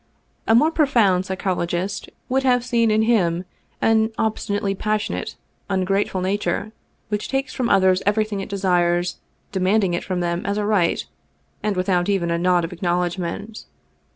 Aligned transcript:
A 0.47 0.55
more 0.55 0.71
profound 0.71 1.27
psychologist 1.27 2.09
would 2.27 2.41
have 2.41 2.65
seen 2.65 2.89
in 2.89 3.03
him 3.03 3.45
an 3.83 4.09
obstinately 4.17 4.73
passionate, 4.73 5.35
ungrateful 5.69 6.21
nature, 6.21 6.71
which 7.09 7.29
takes 7.29 7.53
from 7.53 7.69
others 7.69 8.01
everything 8.03 8.39
it 8.39 8.49
desires, 8.49 9.17
demanding 9.51 9.93
it 9.93 10.03
from 10.03 10.19
them 10.19 10.43
as 10.43 10.57
a 10.57 10.65
right 10.65 11.05
and 11.61 11.75
without 11.77 12.09
even 12.09 12.31
a 12.31 12.39
nod 12.39 12.65
of 12.65 12.71
acknowl 12.71 13.05
edgment. 13.05 13.65